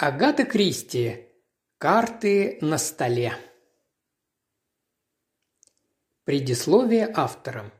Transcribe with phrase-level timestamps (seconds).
[0.00, 1.26] Агата Кристи.
[1.78, 3.32] Карты на столе.
[6.22, 7.72] Предисловие автора.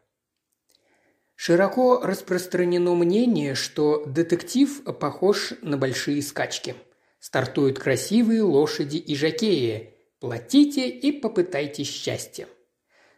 [1.36, 6.74] Широко распространено мнение, что детектив похож на большие скачки.
[7.20, 9.94] Стартуют красивые лошади и жакеи.
[10.18, 12.48] Платите и попытайте счастье.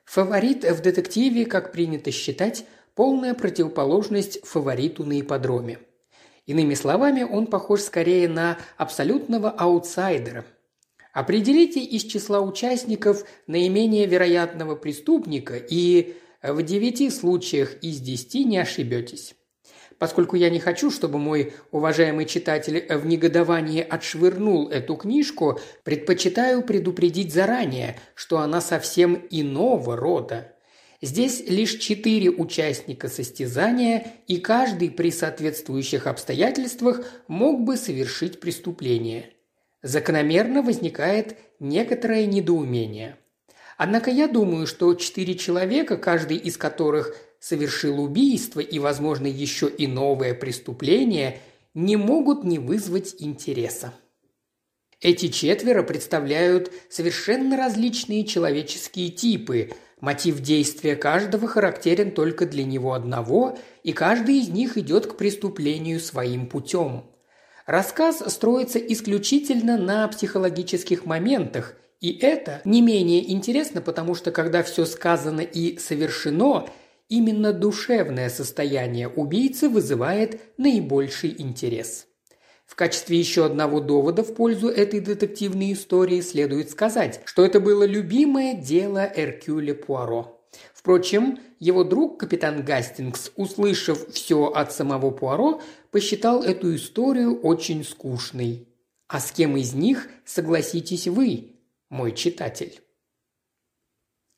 [0.05, 5.79] Фаворит в детективе, как принято считать, полная противоположность фавориту на ипподроме–
[6.47, 10.45] Иными словами, он похож скорее на абсолютного аутсайдера.
[11.13, 19.35] Определите из числа участников наименее вероятного преступника, и в девяти случаях из десяти не ошибетесь.
[19.99, 27.35] Поскольку я не хочу, чтобы мой уважаемый читатель в негодовании отшвырнул эту книжку, предпочитаю предупредить
[27.35, 30.55] заранее, что она совсем иного рода.
[31.03, 39.31] Здесь лишь четыре участника состязания, и каждый при соответствующих обстоятельствах мог бы совершить преступление.
[39.83, 43.17] Закономерно возникает некоторое недоумение.
[43.79, 49.87] Однако я думаю, что четыре человека, каждый из которых совершил убийство и, возможно, еще и
[49.87, 51.39] новое преступление,
[51.73, 53.95] не могут не вызвать интереса.
[55.01, 63.59] Эти четверо представляют совершенно различные человеческие типы– Мотив действия каждого характерен только для него одного,
[63.83, 67.05] и каждый из них идет к преступлению своим путем.
[67.67, 74.87] Рассказ строится исключительно на психологических моментах, и это не менее интересно, потому что когда все
[74.87, 76.67] сказано и совершено,
[77.11, 82.07] именно душевное состояние убийцы вызывает наибольший интерес.
[82.71, 87.83] В качестве еще одного довода в пользу этой детективной истории следует сказать, что это было
[87.83, 90.41] любимое дело Эркюля Пуаро.
[90.73, 98.69] Впрочем, его друг, капитан Гастингс, услышав все от самого Пуаро, посчитал эту историю очень скучной.
[99.09, 101.57] А с кем из них согласитесь вы,
[101.89, 102.81] мой читатель?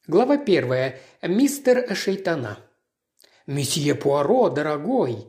[0.07, 0.99] Глава первая.
[1.21, 2.59] Мистер Шейтана.
[3.47, 5.27] «Месье Пуаро, дорогой!»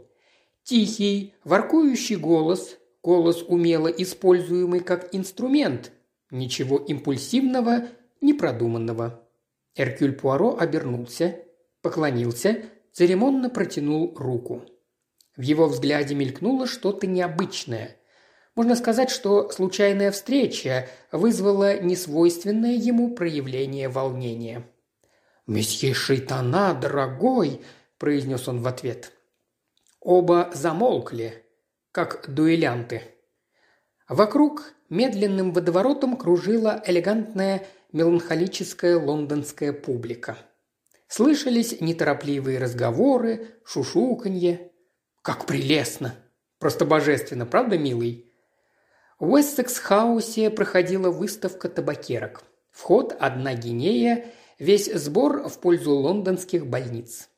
[0.63, 5.91] Тихий, воркующий голос, Голос умело используемый как инструмент.
[6.31, 7.89] Ничего импульсивного,
[8.21, 9.27] непродуманного.
[9.75, 11.39] Эркюль Пуаро обернулся,
[11.81, 14.63] поклонился, церемонно протянул руку.
[15.35, 17.97] В его взгляде мелькнуло что-то необычное.
[18.55, 24.65] Можно сказать, что случайная встреча вызвала несвойственное ему проявление волнения.
[25.45, 27.61] «Месье Шейтана, дорогой!»–
[27.97, 29.11] произнес он в ответ.
[29.99, 31.42] Оба замолкли,
[31.93, 33.03] как дуэлянты.
[34.09, 40.35] Вокруг медленным водоворотом кружила элегантная меланхолическая лондонская публика.
[41.07, 44.71] Слышались неторопливые разговоры, шушуканье.
[45.21, 46.15] Как прелестно!
[46.57, 48.33] Просто божественно, правда, милый?
[49.19, 52.43] В Уэссекс-хаусе проходила выставка табакерок.
[52.71, 54.25] Вход– одна гинея,
[54.57, 57.29] весь сбор в пользу лондонских больниц.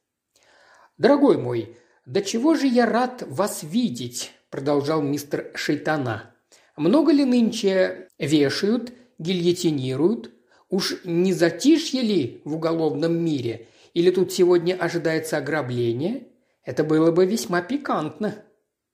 [0.97, 6.33] «Дорогой мой, до чего же я рад вас видеть!» Продолжал мистер Шейтана.
[6.77, 10.31] «Много ли нынче вешают, гильотинируют?
[10.69, 13.67] Уж не затишье ли в уголовном мире?
[13.93, 16.27] Или тут сегодня ожидается ограбление?
[16.63, 18.45] Это было бы весьма пикантно».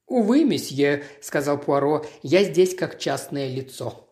[0.08, 4.10] «Увы, месье»,– сказал Пуаро,– «я здесь как частное лицо».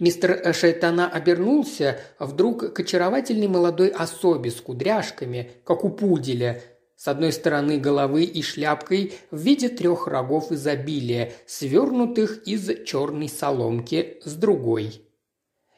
[0.00, 6.60] Мистер Шейтана обернулся вдруг к очаровательной молодой особе с кудряшками, как у пуделя,
[7.04, 14.22] с одной стороны головы и шляпкой в виде трех рогов изобилия, свернутых из черной соломки,
[14.24, 15.02] с другой.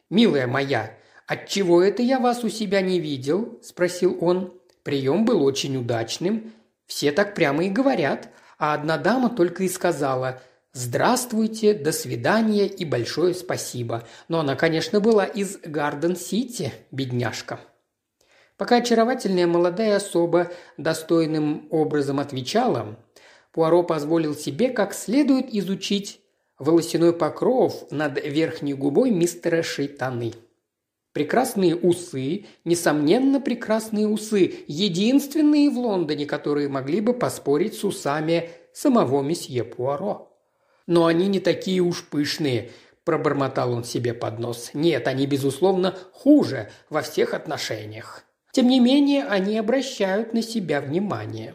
[0.09, 4.53] «Милая моя, отчего это я вас у себя не видел?»– спросил он.
[4.83, 6.53] Прием был очень удачным.
[6.85, 8.29] Все так прямо и говорят.
[8.57, 14.07] А одна дама только и сказала «Здравствуйте, до свидания и большое спасибо».
[14.29, 17.59] Но она, конечно, была из Гарден-Сити, бедняжка.
[18.57, 22.97] Пока очаровательная молодая особа достойным образом отвечала,
[23.51, 26.21] Пуаро позволил себе как следует изучить
[26.57, 30.33] волосяной покров над верхней губой мистера Шейтаны.
[31.13, 39.21] Прекрасные усы, несомненно прекрасные усы, единственные в Лондоне, которые могли бы поспорить с усами самого
[39.21, 40.31] месье Пуаро.
[40.85, 42.71] Но они не такие уж пышные,
[43.03, 44.71] пробормотал он себе под нос.
[44.73, 48.26] Нет, они, безусловно, хуже во всех отношениях.
[48.57, 51.53] Тем не менее, они обращают на себя внимание.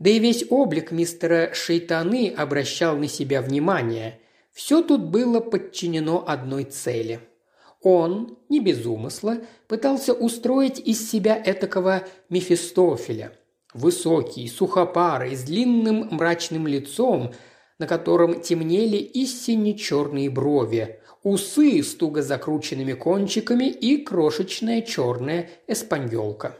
[0.00, 4.18] Да и весь облик мистера Шейтаны обращал на себя внимание.
[4.50, 7.20] Все тут было подчинено одной цели.
[7.82, 9.38] Он, не без умысла,
[9.68, 13.38] пытался устроить из себя этакого Мефистофеля.
[13.72, 17.32] Высокий, сухопарый, с длинным мрачным лицом,
[17.78, 26.56] на котором темнели истинно черные брови, усы с туго закрученными кончиками и крошечная черная эспаньолка.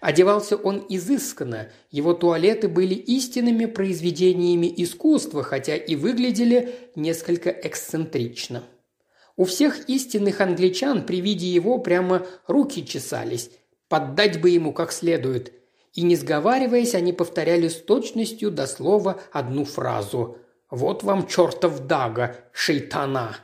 [0.00, 8.62] Одевался он изысканно, его туалеты были истинными произведениями искусства, хотя и выглядели несколько эксцентрично.
[9.36, 13.50] У всех истинных англичан при виде его прямо руки чесались,
[13.88, 15.52] поддать бы ему как следует.
[15.92, 20.38] И не сговариваясь, они повторяли с точностью до слова одну фразу
[20.70, 23.36] «Вот вам чертов дага, шейтана!»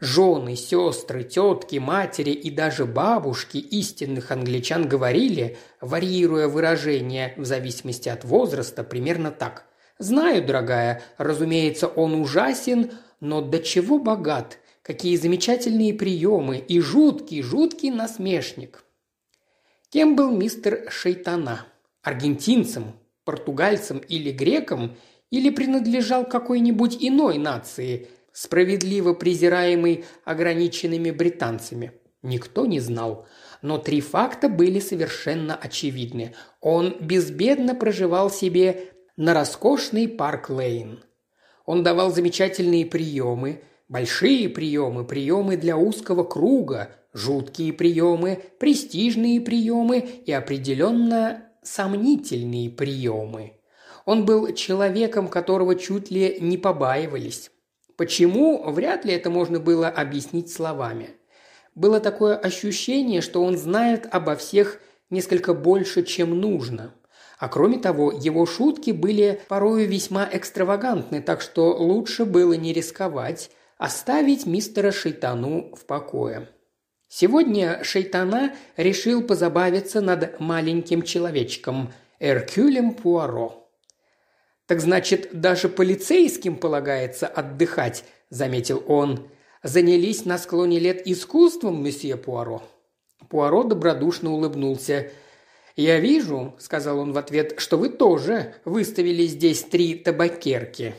[0.00, 8.24] Жены, сестры, тетки, матери и даже бабушки истинных англичан говорили, варьируя выражения в зависимости от
[8.24, 9.64] возраста, примерно так.
[9.98, 17.90] «Знаю, дорогая, разумеется, он ужасен, но до чего богат, какие замечательные приемы и жуткий, жуткий
[17.90, 18.84] насмешник».
[19.90, 21.66] Кем был мистер Шейтана?
[22.02, 22.92] Аргентинцем,
[23.24, 24.96] португальцем или греком?
[25.30, 31.90] Или принадлежал какой-нибудь иной нации, справедливо презираемый ограниченными британцами.
[32.22, 33.26] Никто не знал.
[33.62, 36.36] Но три факта были совершенно очевидны.
[36.60, 41.02] Он безбедно проживал себе на роскошный парк Лейн.
[41.66, 50.30] Он давал замечательные приемы, большие приемы, приемы для узкого круга, жуткие приемы, престижные приемы и
[50.30, 53.54] определенно сомнительные приемы.
[54.04, 57.50] Он был человеком, которого чуть ли не побаивались.
[57.98, 61.10] Почему, вряд ли это можно было объяснить словами.
[61.74, 64.80] Было такое ощущение, что он знает обо всех
[65.10, 66.94] несколько больше, чем нужно.
[67.40, 73.50] А кроме того, его шутки были порою весьма экстравагантны, так что лучше было не рисковать,
[73.78, 76.48] оставить мистера Шейтану в покое.
[77.08, 83.67] Сегодня Шейтана решил позабавиться над маленьким человечком– Эркюлем Пуаро.
[84.68, 89.26] «Так значит, даже полицейским полагается отдыхать»,– заметил он.
[89.62, 92.62] «Занялись на склоне лет искусством, месье Пуаро?»
[93.30, 95.10] Пуаро добродушно улыбнулся.
[95.74, 100.94] «Я вижу»,– сказал он в ответ,– «что вы тоже выставили здесь три табакерки».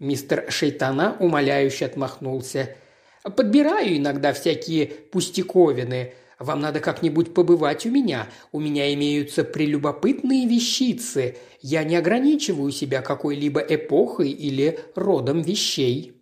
[0.00, 2.74] Мистер Шейтана умоляюще отмахнулся.
[3.22, 6.14] «Подбираю иногда всякие пустяковины.
[6.44, 8.28] Вам надо как-нибудь побывать у меня.
[8.52, 11.38] У меня имеются прелюбопытные вещицы.
[11.62, 16.12] Я не ограничиваю себя какой-либо эпохой или родом вещей».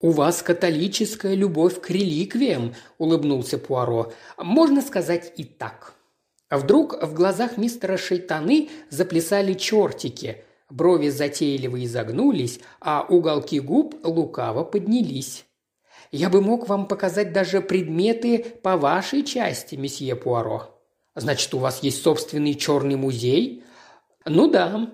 [0.00, 4.12] «У вас католическая любовь к реликвиям»,– улыбнулся Пуаро.
[4.36, 5.94] «Можно сказать и так».
[6.50, 10.44] Вдруг в глазах мистера Шейтаны заплясали чертики.
[10.68, 15.46] Брови затейливо изогнулись, а уголки губ лукаво поднялись.
[16.16, 20.80] Я бы мог вам показать даже предметы по вашей части, месье Пуаро.
[21.16, 23.64] Значит, у вас есть собственный черный музей?
[24.24, 24.92] Ну да.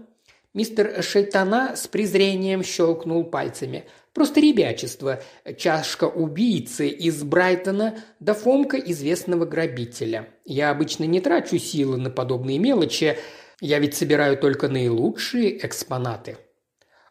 [0.54, 3.84] Мистер Шейтана с презрением щелкнул пальцами.
[4.14, 5.20] Просто ребячество.
[5.58, 10.30] Чашка убийцы из Брайтона да Фомка известного грабителя.
[10.46, 13.18] Я обычно не трачу силы на подобные мелочи.
[13.60, 16.38] Я ведь собираю только наилучшие экспонаты.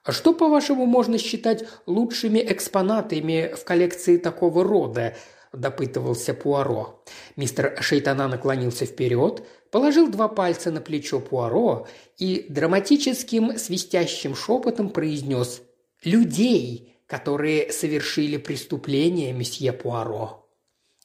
[0.03, 5.15] А что, по-вашему, можно считать лучшими экспонатами в коллекции такого рода?»–
[5.53, 7.03] допытывался Пуаро.
[7.35, 11.87] Мистер Шейтана наклонился вперед, положил два пальца на плечо Пуаро
[12.17, 15.63] и драматическим свистящим шепотом произнес
[16.03, 20.47] «Людей, которые совершили преступление, месье Пуаро».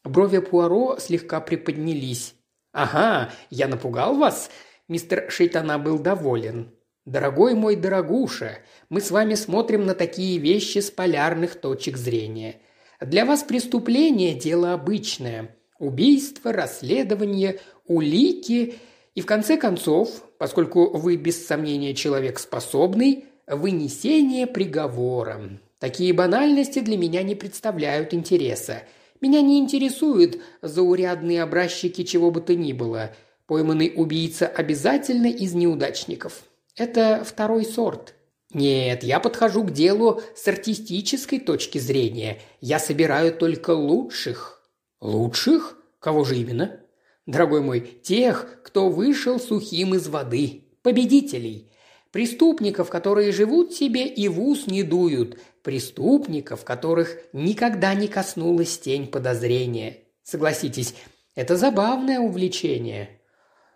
[0.05, 2.35] Брови Пуаро слегка приподнялись.
[2.73, 4.51] «Ага, я напугал вас?»
[4.87, 6.74] Мистер Шейтана был доволен.
[7.07, 8.59] «Дорогой мой дорогуша,
[8.89, 12.57] мы с вами смотрим на такие вещи с полярных точек зрения.
[12.99, 15.55] Для вас преступление– дело обычное.
[15.79, 18.77] Убийство, расследование, улики
[19.15, 25.61] и, в конце концов, поскольку вы без сомнения человек способный, вынесение приговора.
[25.79, 28.85] Такие банальности для меня не представляют интереса.
[29.21, 33.15] Меня не интересуют заурядные образчики чего бы то ни было.
[33.47, 36.45] Пойманный убийца обязательно из неудачников.
[36.77, 38.15] Это второй сорт.
[38.53, 42.41] Нет, я подхожу к делу с артистической точки зрения.
[42.61, 44.63] Я собираю только лучших.
[45.01, 45.77] Лучших?
[45.99, 46.81] Кого же именно?
[47.27, 50.65] Дорогой мой, тех, кто вышел сухим из воды.
[50.83, 51.73] Победителей.
[52.13, 55.39] Преступников, которые живут себе и в ус не дуют.
[55.63, 60.05] Преступников, которых никогда не коснулась тень подозрения.
[60.23, 60.95] Согласитесь,
[61.35, 63.21] это забавное увлечение.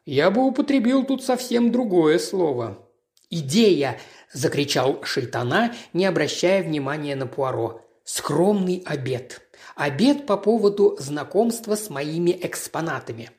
[0.05, 2.88] Я бы употребил тут совсем другое слово.
[3.31, 4.01] «Идея!»–
[4.33, 7.83] закричал Шейтана, не обращая внимания на Пуаро.
[8.05, 9.43] «Скромный обед.
[9.77, 13.31] Обед по поводу знакомства с моими экспонатами.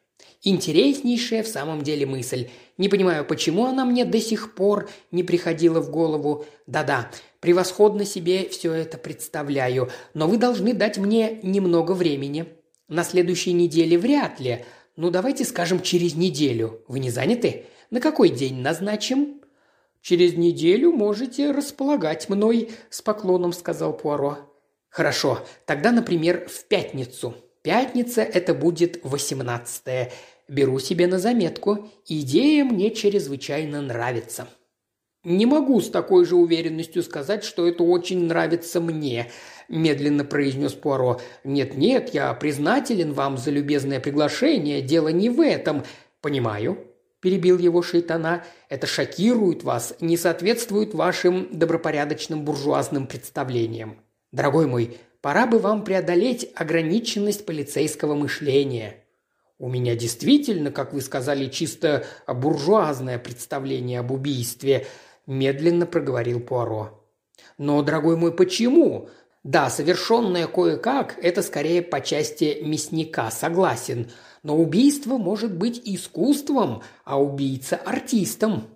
[0.43, 2.50] Интереснейшая в самом деле мысль.
[2.77, 6.46] Не понимаю, почему она мне до сих пор не приходила в голову.
[6.67, 12.46] Да-да, превосходно себе все это представляю, но вы должны дать мне немного времени.
[12.88, 14.65] На следующей неделе вряд ли.
[14.96, 16.84] Ну, давайте скажем, через неделю.
[16.88, 17.65] Вы не заняты?
[17.89, 19.38] На какой день назначим?»
[20.01, 24.38] «Через неделю можете располагать мной»,– с поклоном сказал Пуаро.
[24.89, 27.36] «Хорошо, тогда, например, в пятницу.
[27.62, 30.12] Пятница– это будет восемнадцатое.
[30.48, 31.89] Беру себе на заметку.
[32.08, 34.48] Идея мне чрезвычайно нравится».
[35.25, 39.29] «Не могу с такой же уверенностью сказать, что это очень нравится мне»,–
[39.68, 41.20] медленно произнес Пуаро.
[41.44, 44.82] «Нет-нет, я признателен вам за любезное приглашение.
[44.82, 45.84] Дело не в этом.
[46.22, 46.86] Понимаю,–
[47.21, 48.43] перебил его шейтана.
[48.69, 53.99] «Это шокирует вас, не соответствует вашим добропорядочным буржуазным представлениям.
[54.31, 59.03] Дорогой мой, пора бы вам преодолеть ограниченность полицейского мышления.
[59.57, 64.88] У меня действительно, как вы сказали, чисто буржуазное представление об убийстве»,–
[65.27, 67.03] медленно проговорил Пуаро.
[67.57, 69.09] «Но, дорогой мой, почему?
[69.43, 74.09] Да, совершенное кое-как– это скорее по части мясника, согласен–
[74.43, 78.67] но убийство может быть искусством, а убийца– артистом.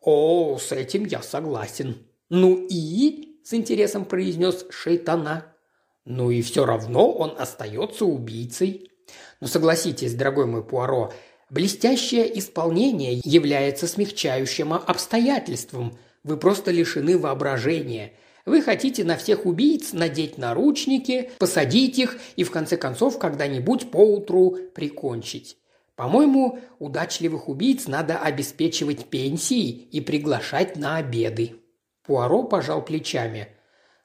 [0.00, 2.06] О, с этим я согласен.
[2.28, 5.46] Ну и, с интересом произнес Шейтана.
[6.04, 8.90] Ну и все равно он остается убийцей.
[9.40, 11.12] Но согласитесь, дорогой мой Пуаро,
[11.50, 15.96] блестящее исполнение является смягчающим обстоятельством.
[16.24, 22.50] Вы просто лишены воображения– вы хотите на всех убийц надеть наручники, посадить их и в
[22.50, 25.56] конце концов когда-нибудь поутру прикончить.
[25.94, 31.56] По-моему, удачливых убийц надо обеспечивать пенсией и приглашать на обеды.
[32.04, 33.48] Пуаро пожал плечами.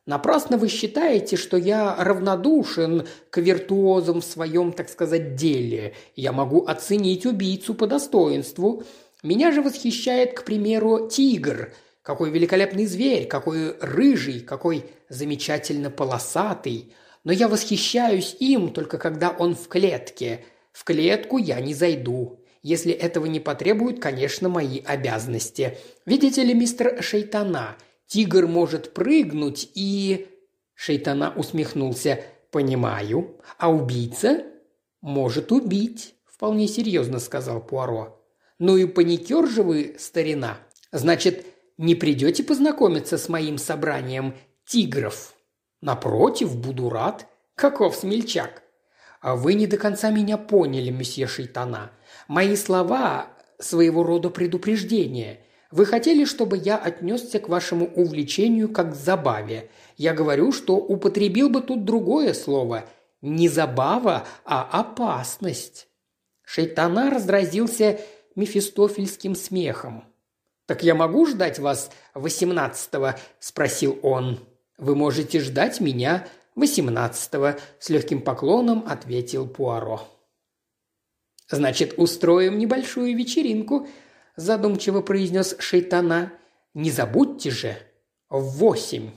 [0.05, 5.95] Напрасно вы считаете, что я равнодушен к виртуозам в своем, так сказать, деле.
[6.15, 8.83] Я могу оценить убийцу по достоинству.
[9.23, 11.73] Меня же восхищает, к примеру, тигр–
[12.07, 16.93] какой великолепный зверь, какой рыжий, какой замечательно полосатый.
[17.25, 20.45] Но я восхищаюсь им только когда он в клетке.
[20.71, 22.39] В клетку я не зайду.
[22.63, 25.79] Если этого не потребуют, конечно, мои обязанности.
[26.05, 30.29] Видите ли, мистер Шейтана, тигр может прыгнуть и...»
[30.75, 32.23] Шейтана усмехнулся.
[32.51, 33.37] «Понимаю.
[33.57, 34.45] А убийца?»
[35.01, 38.17] «Может убить»,– вполне серьезно сказал Пуаро.
[38.59, 40.57] «Ну и паникер же вы, старина.
[40.93, 41.45] Значит,
[41.77, 45.33] не придете познакомиться с моим собранием тигров?
[45.81, 47.27] Напротив, буду рад.
[47.55, 48.63] Каков смельчак.
[49.21, 51.91] А вы не до конца меня поняли, месье Шейтана.
[52.27, 53.27] Мои слова–
[53.59, 55.43] своего рода предупреждение.
[55.71, 59.69] Вы хотели, чтобы я отнесся к вашему увлечению как к забаве.
[59.97, 62.85] Я говорю, что употребил бы тут другое слово.
[63.21, 65.87] Не забава, а опасность.
[66.43, 67.99] Шейтана разразился
[68.35, 70.05] мефистофельским смехом.
[70.67, 74.39] «Так я могу ждать вас восемнадцатого?»– спросил он.
[74.77, 80.01] «Вы можете ждать меня восемнадцатого»,– с легким поклоном ответил Пуаро.
[81.49, 83.87] «Значит, устроим небольшую вечеринку»,–
[84.35, 86.33] задумчиво произнес Шейтана.
[86.73, 87.77] «Не забудьте же,
[88.29, 89.11] в восемь».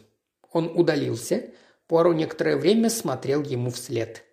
[0.53, 1.51] Он удалился.
[1.89, 4.25] Пуаро некоторое время смотрел ему вслед.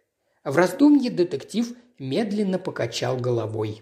[0.44, 3.82] В раздумье детектив медленно покачал головой.